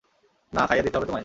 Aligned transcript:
না, 0.53 0.61
খাইয়ে 0.67 0.83
দিতে 0.83 0.95
হবে 0.97 1.05
তোমায়। 1.05 1.19